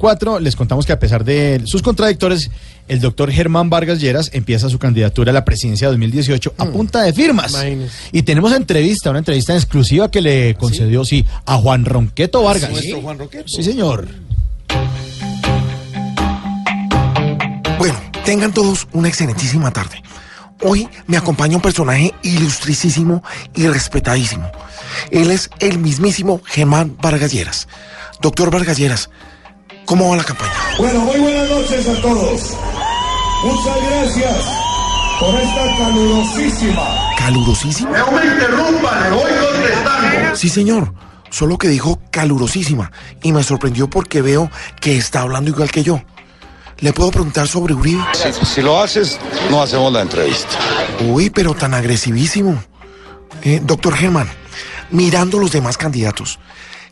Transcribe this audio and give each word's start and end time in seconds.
Cuatro, 0.00 0.40
les 0.40 0.56
contamos 0.56 0.86
que 0.86 0.92
a 0.92 0.98
pesar 0.98 1.24
de 1.24 1.60
sus 1.66 1.82
contradictores, 1.82 2.50
el 2.88 3.00
doctor 3.00 3.30
Germán 3.30 3.68
Vargas 3.68 4.00
Lleras 4.00 4.30
empieza 4.32 4.70
su 4.70 4.78
candidatura 4.78 5.30
a 5.30 5.34
la 5.34 5.44
presidencia 5.44 5.88
de 5.88 5.92
2018 5.92 6.54
a 6.56 6.64
punta 6.64 7.02
de 7.02 7.12
firmas. 7.12 7.54
Y 8.10 8.22
tenemos 8.22 8.50
entrevista, 8.54 9.10
una 9.10 9.18
entrevista 9.18 9.54
exclusiva 9.54 10.10
que 10.10 10.22
le 10.22 10.54
concedió, 10.54 11.04
sí, 11.04 11.26
a 11.44 11.58
Juan 11.58 11.84
Ronqueto 11.84 12.42
Vargas. 12.42 12.70
¿Nuestro 12.70 13.02
Juan 13.02 13.18
Ronqueto? 13.18 13.44
Sí, 13.46 13.62
señor. 13.62 14.08
Bueno, 17.78 18.00
tengan 18.24 18.54
todos 18.54 18.88
una 18.94 19.08
excelentísima 19.08 19.70
tarde. 19.70 20.02
Hoy 20.62 20.88
me 21.08 21.18
acompaña 21.18 21.56
un 21.56 21.62
personaje 21.62 22.14
ilustricísimo 22.22 23.22
y 23.54 23.66
respetadísimo. 23.66 24.50
Él 25.10 25.30
es 25.30 25.50
el 25.58 25.78
mismísimo 25.78 26.40
Germán 26.46 26.96
Vargas 27.02 27.32
Lleras. 27.32 27.68
Doctor 28.22 28.50
Vargas 28.50 28.78
Lleras, 28.78 29.10
¿cómo 29.84 30.10
va 30.10 30.16
la 30.16 30.24
campaña? 30.24 30.52
Bueno, 30.78 31.00
muy 31.00 31.18
buenas 31.20 31.48
noches 31.50 31.88
a 31.88 32.00
todos. 32.00 32.56
Muchas 33.44 33.76
gracias 33.90 34.36
por 35.18 35.34
esta 35.34 35.76
calurosísima. 35.78 37.14
¿Calurosísima? 37.18 37.98
No 37.98 38.12
me 38.12 38.24
interrumpa, 38.24 39.00
le 39.00 39.10
voy 39.10 39.30
contestando. 39.30 40.36
Sí, 40.36 40.48
señor. 40.48 40.94
Solo 41.30 41.58
que 41.58 41.68
dijo 41.68 42.00
calurosísima 42.10 42.90
y 43.22 43.32
me 43.32 43.44
sorprendió 43.44 43.88
porque 43.88 44.20
veo 44.20 44.50
que 44.80 44.96
está 44.96 45.20
hablando 45.20 45.50
igual 45.50 45.70
que 45.70 45.84
yo. 45.84 46.02
¿Le 46.78 46.92
puedo 46.92 47.10
preguntar 47.10 47.46
sobre 47.46 47.72
Uribe? 47.74 48.02
Si, 48.14 48.44
si 48.44 48.62
lo 48.62 48.80
haces, 48.82 49.18
no 49.48 49.62
hacemos 49.62 49.92
la 49.92 50.02
entrevista. 50.02 50.58
Uy, 51.06 51.30
pero 51.30 51.54
tan 51.54 51.74
agresivísimo. 51.74 52.60
Eh, 53.42 53.60
doctor 53.62 53.94
Germán, 53.94 54.28
mirando 54.90 55.38
los 55.38 55.52
demás 55.52 55.76
candidatos, 55.78 56.38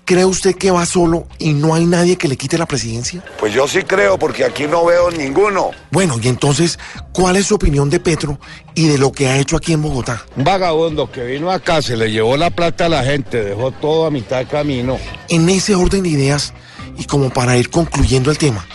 ¿cree 0.08 0.24
usted 0.24 0.56
que 0.56 0.70
va 0.70 0.86
solo 0.86 1.26
y 1.38 1.52
no 1.52 1.74
hay 1.74 1.84
nadie 1.84 2.16
que 2.16 2.28
le 2.28 2.38
quite 2.38 2.56
la 2.56 2.64
presidencia? 2.64 3.22
Pues 3.38 3.52
yo 3.52 3.68
sí 3.68 3.82
creo, 3.82 4.18
porque 4.18 4.42
aquí 4.42 4.66
no 4.66 4.86
veo 4.86 5.10
ninguno. 5.10 5.72
Bueno, 5.90 6.16
y 6.22 6.28
entonces, 6.28 6.78
¿cuál 7.12 7.36
es 7.36 7.44
su 7.44 7.56
opinión 7.56 7.90
de 7.90 8.00
Petro 8.00 8.40
y 8.74 8.86
de 8.88 8.96
lo 8.96 9.12
que 9.12 9.28
ha 9.28 9.36
hecho 9.36 9.58
aquí 9.58 9.74
en 9.74 9.82
Bogotá? 9.82 10.24
Un 10.34 10.44
vagabundo 10.44 11.12
que 11.12 11.24
vino 11.24 11.50
acá, 11.50 11.82
se 11.82 11.94
le 11.94 12.10
llevó 12.10 12.38
la 12.38 12.48
plata 12.48 12.86
a 12.86 12.88
la 12.88 13.04
gente, 13.04 13.44
dejó 13.44 13.70
todo 13.70 14.06
a 14.06 14.10
mitad 14.10 14.38
de 14.38 14.46
camino. 14.46 14.96
En 15.28 15.46
ese 15.50 15.74
orden 15.74 16.02
de 16.02 16.08
ideas, 16.08 16.54
y 16.96 17.04
como 17.04 17.28
para 17.28 17.58
ir 17.58 17.68
concluyendo 17.68 18.30
el 18.30 18.38
tema, 18.38 18.66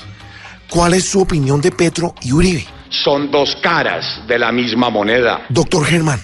¿cuál 0.70 0.94
es 0.94 1.06
su 1.06 1.20
opinión 1.20 1.62
de 1.62 1.72
Petro 1.72 2.14
y 2.22 2.32
Uribe? 2.32 2.68
Son 2.90 3.32
dos 3.32 3.58
caras 3.64 4.06
de 4.28 4.38
la 4.38 4.52
misma 4.52 4.92
moneda. 4.92 5.42
Doctor 5.50 5.84
Germán, 5.84 6.20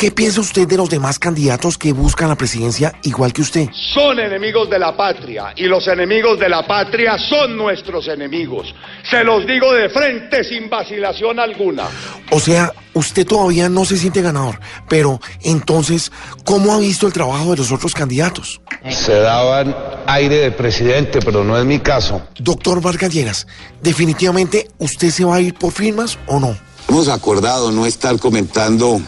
¿qué 0.00 0.10
piensa 0.10 0.40
usted 0.40 0.66
de 0.66 0.78
los 0.78 0.88
demás 0.88 1.18
candidatos 1.18 1.76
que 1.76 1.92
buscan 1.92 2.30
la 2.30 2.34
presidencia 2.34 2.94
igual 3.02 3.34
que 3.34 3.42
usted? 3.42 3.68
Son 3.92 4.18
enemigos 4.18 4.70
de 4.70 4.78
la 4.78 4.96
patria 4.96 5.52
y 5.54 5.64
los 5.64 5.86
enemigos 5.88 6.40
de 6.40 6.48
la 6.48 6.66
patria 6.66 7.18
son 7.18 7.54
nuestros 7.54 8.08
enemigos. 8.08 8.74
Se 9.10 9.22
los 9.22 9.46
digo 9.46 9.70
de 9.74 9.90
frente 9.90 10.42
sin 10.42 10.70
vacilación 10.70 11.38
alguna. 11.38 11.86
O 12.30 12.40
sea, 12.40 12.72
usted 12.94 13.26
todavía 13.26 13.68
no 13.68 13.84
se 13.84 13.98
siente 13.98 14.22
ganador, 14.22 14.58
pero 14.88 15.20
entonces, 15.42 16.10
¿cómo 16.44 16.72
ha 16.72 16.78
visto 16.78 17.06
el 17.06 17.12
trabajo 17.12 17.50
de 17.50 17.58
los 17.58 17.70
otros 17.70 17.92
candidatos? 17.92 18.62
Se 18.88 19.12
daban 19.12 19.76
aire 20.06 20.36
de 20.36 20.50
presidente, 20.50 21.18
pero 21.22 21.44
no 21.44 21.58
es 21.58 21.66
mi 21.66 21.78
caso. 21.78 22.22
Doctor 22.38 22.80
Vargas 22.80 23.12
Lleras, 23.12 23.46
definitivamente, 23.82 24.70
¿usted 24.78 25.10
se 25.10 25.26
va 25.26 25.36
a 25.36 25.40
ir 25.42 25.52
por 25.52 25.72
firmas 25.72 26.18
o 26.26 26.40
no? 26.40 26.56
Hemos 26.88 27.08
acordado 27.08 27.70
no 27.70 27.84
estar 27.84 28.18
comentando 28.18 29.02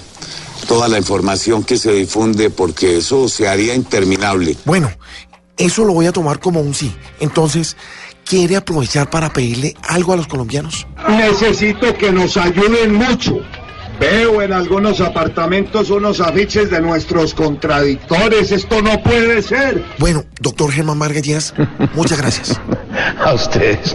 toda 0.66 0.88
la 0.88 0.98
información 0.98 1.62
que 1.62 1.76
se 1.76 1.92
difunde 1.92 2.50
porque 2.50 2.98
eso 2.98 3.28
se 3.28 3.48
haría 3.48 3.74
interminable. 3.74 4.56
Bueno, 4.64 4.90
eso 5.56 5.84
lo 5.84 5.92
voy 5.92 6.06
a 6.06 6.12
tomar 6.12 6.40
como 6.40 6.60
un 6.60 6.74
sí. 6.74 6.94
Entonces, 7.20 7.76
¿quiere 8.24 8.56
aprovechar 8.56 9.10
para 9.10 9.32
pedirle 9.32 9.74
algo 9.88 10.12
a 10.12 10.16
los 10.16 10.26
colombianos? 10.26 10.86
Necesito 11.08 11.96
que 11.96 12.12
nos 12.12 12.36
ayuden 12.36 12.94
mucho. 12.94 13.40
Veo 14.00 14.42
en 14.42 14.52
algunos 14.52 15.00
apartamentos 15.00 15.90
unos 15.90 16.20
afiches 16.20 16.70
de 16.70 16.80
nuestros 16.80 17.34
contradictores. 17.34 18.50
Esto 18.50 18.82
no 18.82 19.00
puede 19.02 19.42
ser. 19.42 19.84
Bueno, 19.98 20.24
doctor 20.40 20.72
Germán 20.72 20.98
Vargas 20.98 21.22
Lleras, 21.22 21.54
muchas 21.94 22.18
gracias. 22.18 22.60
A 23.24 23.34
ustedes. 23.34 23.94